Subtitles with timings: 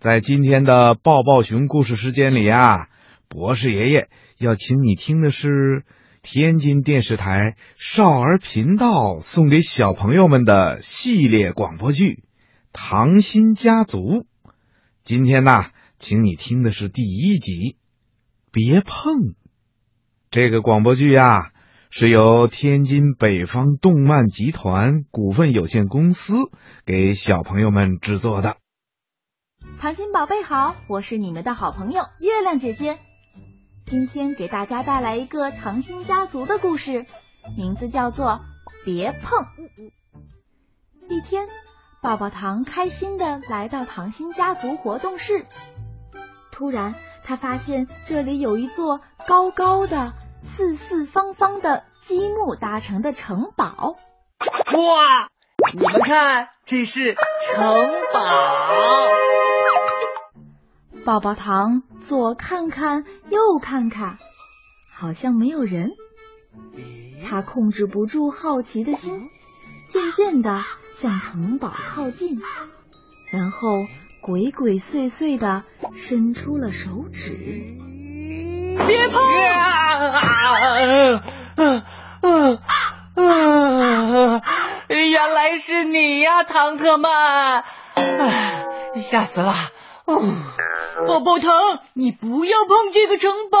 [0.00, 2.88] 在今天的抱抱熊故事时间里呀，
[3.26, 5.82] 博士爷爷要请你听的是
[6.22, 12.04] 天津电视台少儿频道送给小朋友们的系列广播剧
[12.72, 13.98] 《糖心家族》。
[15.02, 15.64] 今天呢，
[15.98, 17.52] 请你听的是第一集
[18.52, 19.14] 《别碰》。
[20.30, 21.50] 这个广播剧呀，
[21.90, 26.36] 是由天津北方动漫集团股份有限公司
[26.86, 28.58] 给小朋友们制作的。
[29.80, 32.98] 糖心宝贝好，我是你们的好朋友月亮姐姐。
[33.86, 37.06] 今天给大家带来一个糖心家族的故事，
[37.56, 38.40] 名字叫做
[38.84, 39.38] 《别碰》。
[41.08, 41.48] 一天，
[42.02, 45.46] 抱抱糖开心的来到糖心家族活动室，
[46.50, 46.94] 突然
[47.24, 53.96] 他发现这里有一座高高的、四四方方的积木搭成的城堡。
[54.76, 55.28] 哇！
[55.72, 59.08] 你们看，这是城堡。
[61.08, 64.18] 抱抱糖左看看右看看，
[64.92, 65.92] 好像没有人。
[67.26, 69.30] 他控制不住好奇的心，
[69.88, 70.62] 渐渐的
[70.96, 72.42] 向城堡靠近，
[73.30, 73.86] 然后
[74.20, 77.32] 鬼鬼祟祟的伸出了手指。
[78.86, 79.22] 别碰！
[79.54, 80.12] 啊！
[81.56, 82.60] 啊！
[83.14, 84.42] 啊！
[84.90, 87.64] 原来是你呀，唐特曼！
[87.94, 89.54] 哎，吓死了！
[91.06, 93.58] 抱抱糖，你不要碰这个城堡，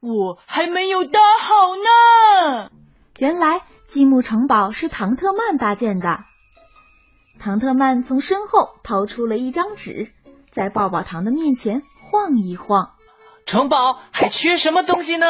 [0.00, 2.70] 我还没有搭好呢。
[3.18, 6.20] 原来积木城堡是唐特曼搭建的。
[7.38, 10.12] 唐特曼从身后掏出了一张纸，
[10.50, 12.92] 在抱抱糖的面前晃一晃。
[13.44, 15.26] 城堡还缺什么东西呢？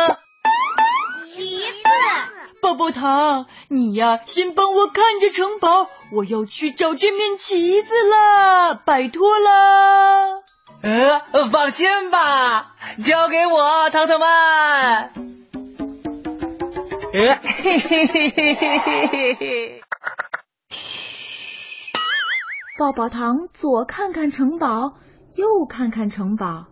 [1.34, 1.72] 旗子。
[2.60, 9.40] 抱抱糖，你呀，先帮我看着城堡，我要去找这面旗子啦，拜托
[10.82, 11.24] 了。
[11.32, 15.12] 呃，放心吧，交给我，唐特曼。
[17.12, 19.82] 呃，嘿嘿嘿嘿嘿嘿嘿。
[20.70, 21.92] 嘘，
[22.78, 24.94] 抱抱糖左看看城堡，
[25.36, 26.66] 右看看城堡，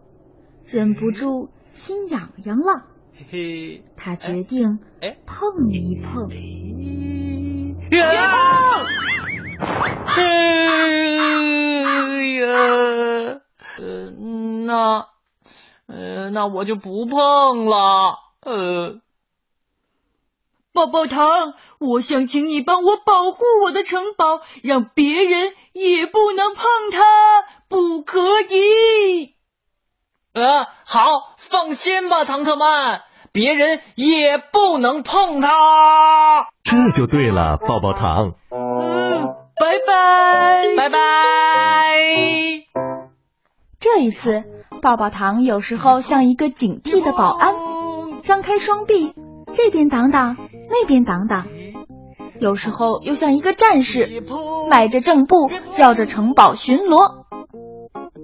[0.66, 2.87] 忍不住心痒痒了。
[3.15, 4.78] 嘿嘿，他决定
[5.26, 6.31] 碰一碰。
[16.30, 18.18] 那我就不碰了。
[18.42, 19.00] 呃，
[20.72, 27.02] 抱抱糖，我想请你帮我保护我的城堡，让别人也不能碰它，
[27.69, 29.34] 不可以。
[30.32, 33.02] 呃，好，放心吧，唐特曼，
[33.32, 36.46] 别人也不能碰它。
[36.62, 38.34] 这就对了，抱抱糖。
[38.50, 41.00] 嗯，拜拜，拜拜。
[43.80, 44.44] 这一次，
[44.80, 47.54] 抱抱糖有时候像一个警惕的保安，
[48.22, 49.14] 张开双臂，
[49.52, 50.36] 这边挡挡，
[50.68, 51.44] 那边挡挡；
[52.38, 54.22] 有时候又像一个战士，
[54.70, 57.26] 迈着正步绕着城堡巡逻。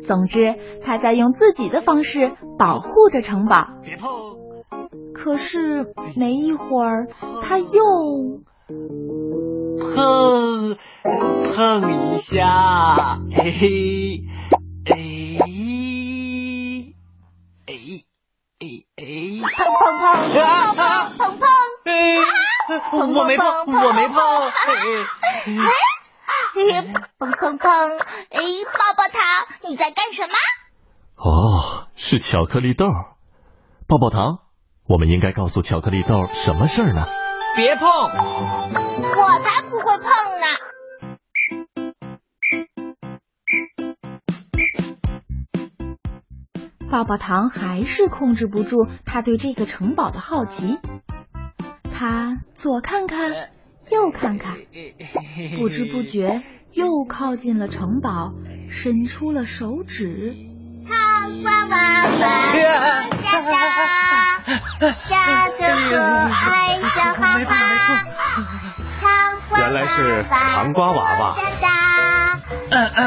[0.03, 3.69] 总之，他在用自己的方式保护着城堡。
[3.83, 4.11] 别碰！
[5.13, 7.09] 可是没一会儿，
[7.43, 8.41] 他又
[9.79, 10.77] 碰
[11.55, 14.25] 碰一下，嘿嘿。
[14.89, 15.39] 哎
[17.67, 18.67] 哎
[18.97, 19.05] 哎
[19.71, 21.49] 碰碰碰碰碰碰碰！
[21.85, 21.91] 哎，
[22.93, 24.17] 我没碰，我没碰。
[24.17, 24.51] 哎
[26.27, 26.85] 哎，
[27.19, 27.71] 碰碰碰！
[27.71, 29.23] 哎，抱抱糖，
[29.69, 30.35] 你在干什么？
[31.17, 32.87] 哦，是巧克力豆。
[33.89, 34.41] 抱抱糖，
[34.89, 37.07] 我们应该告诉巧克力豆什么事儿呢？
[37.55, 37.89] 别碰！
[37.89, 40.09] 我才不会碰
[40.41, 40.47] 呢。
[46.91, 50.79] 抱抱糖还是控制不住他对这个城堡的好奇，
[51.93, 53.51] 他左看看，
[53.91, 54.57] 右看看，
[55.59, 56.43] 不知不觉
[56.73, 58.33] 又靠近了城堡，
[58.71, 60.35] 伸出了手指。
[60.89, 62.27] 糖瓜娃娃
[63.17, 63.51] 下达，
[64.95, 65.55] 下的
[65.91, 67.47] 可爱小花花。
[69.01, 71.33] 糖原来是糖瓜娃娃。
[71.33, 72.39] 下达，
[72.71, 72.99] 嗯嗯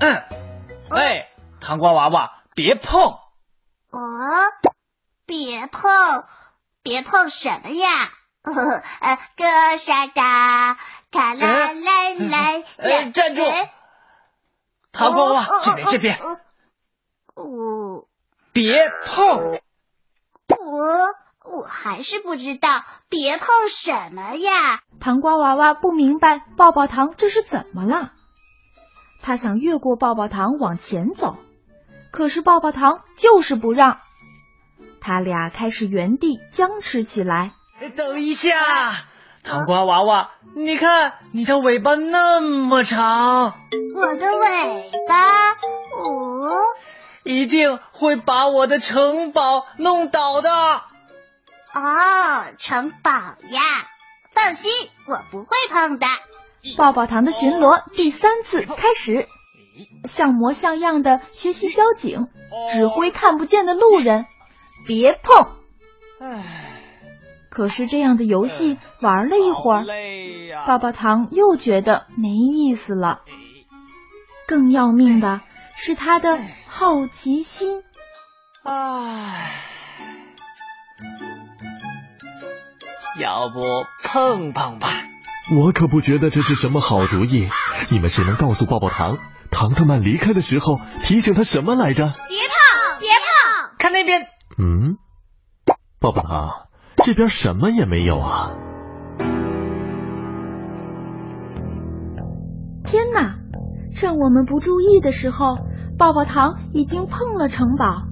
[0.00, 0.20] 嗯。
[1.70, 3.00] 糖瓜娃娃，别碰！
[3.90, 4.00] 哦，
[5.24, 5.88] 别碰，
[6.82, 7.88] 别碰什么呀？
[8.42, 10.74] 呃，哥沙嘎，
[11.12, 13.42] 卡啦来来来，站住！
[14.90, 16.18] 糖瓜娃娃，这边这边。
[17.36, 18.08] 哦，
[18.52, 18.74] 别
[19.06, 19.60] 碰！
[20.48, 24.80] 我我还是不知道别碰什么呀。
[24.98, 28.10] 糖瓜娃娃不明白抱抱糖这是怎么了。
[29.22, 31.36] 他想越过抱抱糖往前走，
[32.10, 33.98] 可是抱抱糖就是不让。
[35.00, 37.52] 他俩开始原地僵持起来。
[37.96, 38.54] 等一下，
[39.42, 43.54] 糖瓜娃娃，你看你的尾巴那么长，
[43.96, 46.58] 我的尾巴，哦，
[47.24, 50.50] 一定会把我的城堡弄倒的。
[50.52, 51.80] 哦，
[52.58, 53.62] 城堡呀，
[54.34, 54.70] 放心，
[55.06, 56.06] 我不会碰的。
[56.76, 59.26] 抱抱糖的巡逻第三次开始，
[60.04, 62.28] 像模像样的学习交警，
[62.72, 64.26] 指挥看不见的路人，
[64.86, 65.56] 别碰。
[66.20, 66.44] 唉，
[67.50, 73.22] 可是这样的游戏玩了一会儿，累呀、抱抱糖又觉得没意思了。
[74.46, 75.40] 更要命的
[75.76, 77.82] 是他的好奇心。
[78.64, 79.52] 唉，
[83.20, 84.88] 要不碰碰吧？
[85.52, 87.48] 我可不觉得这是什么好主意。
[87.90, 89.18] 你们谁能告诉抱抱糖，
[89.50, 92.04] 糖特曼离开的时候提醒他什么来着？
[92.28, 93.76] 别碰，别碰！
[93.78, 94.22] 看那边，
[94.58, 94.96] 嗯，
[96.00, 98.52] 抱抱糖，这边什么也没有啊。
[102.84, 103.36] 天哪！
[103.92, 105.56] 趁我们不注意的时候，
[105.98, 108.04] 抱抱糖已经碰了城堡，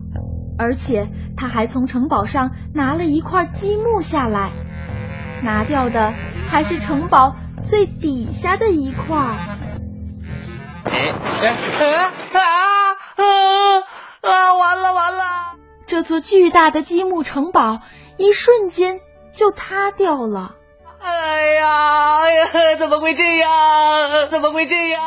[0.58, 4.52] 而且他还从城堡上拿了一块积木下来，
[5.43, 6.12] 拿掉的
[6.49, 9.58] 还是城堡最底下的一块。
[10.90, 12.12] 哎哎哎啊
[13.17, 13.25] 啊
[14.23, 14.55] 啊！
[14.55, 15.25] 完了完了！
[15.87, 17.81] 这座巨大的积木城堡
[18.17, 19.00] 一瞬间
[19.32, 20.55] 就塌掉了。
[21.00, 22.76] 哎呀哎呀！
[22.76, 24.29] 怎么会这样？
[24.31, 25.02] 怎么会这样？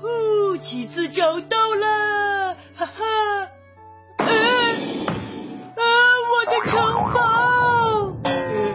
[0.00, 3.48] 呼，旗子找到了，哈哈！
[4.18, 4.26] 呃，
[5.76, 5.82] 啊，
[6.30, 6.80] 我的城
[7.12, 7.20] 堡！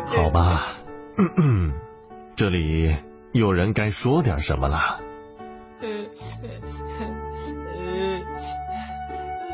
[0.05, 0.67] 好吧，
[1.17, 1.73] 嗯嗯，
[2.35, 2.97] 这里
[3.33, 5.01] 有人该说点什么了。
[5.79, 5.87] 呃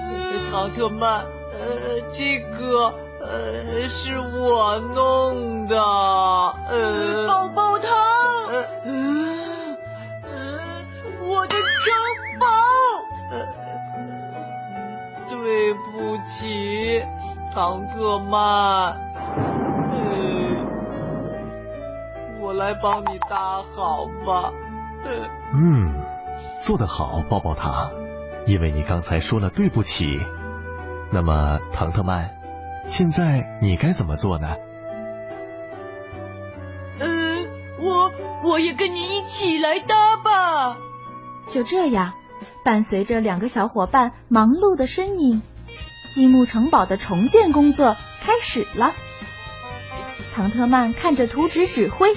[0.10, 7.92] 呃，唐特曼，呃，这个呃是我弄的，呃，抱抱糖，
[8.52, 8.92] 呃呃
[10.24, 10.86] 呃，
[11.22, 11.94] 我的城
[12.40, 12.46] 堡！
[13.32, 13.36] 呃，
[15.30, 17.04] 对不起，
[17.54, 18.98] 唐特曼，
[19.92, 19.98] 呃，
[22.40, 24.54] 我来帮你搭好吧，
[25.04, 25.12] 呃。
[25.56, 25.94] 嗯，
[26.62, 27.92] 做得好，抱抱糖，
[28.46, 30.20] 因为你刚才说了对不起。
[31.12, 32.32] 那么，唐特曼，
[32.88, 34.56] 现在你该怎么做呢？
[37.00, 37.08] 呃，
[37.80, 38.12] 我
[38.44, 40.78] 我也跟你一起来搭吧。
[41.48, 42.14] 就这样，
[42.64, 45.42] 伴随着两个小伙伴忙碌的身影，
[46.12, 48.94] 积木城堡的重建工作开始了。
[50.34, 52.16] 唐特曼看着图纸指挥，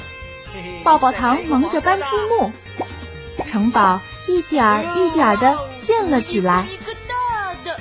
[0.84, 2.50] 抱抱糖忙着搬积木，
[3.46, 6.66] 城堡一点儿一点儿的建了起来。
[6.68, 7.80] 一个大的，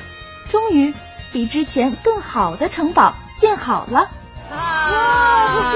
[0.50, 0.94] 终于，
[1.34, 4.10] 比之前更好的城堡建好了。
[4.52, 5.74] 哇，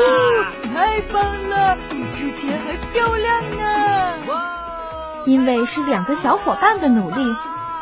[0.73, 4.27] 太棒了，比之前还漂亮呢！
[4.27, 5.23] 哇！
[5.25, 7.35] 因为是两个小伙伴的努力，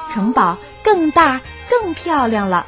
[0.10, 2.66] 城堡更大更漂亮了。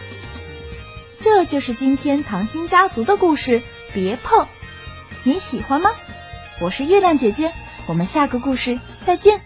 [1.22, 3.64] 这就是今天糖心家族的故事，
[3.94, 4.48] 别碰。
[5.24, 5.90] 你喜欢吗？
[6.62, 7.54] 我是月亮姐姐，
[7.88, 9.42] 我们下个故事再见。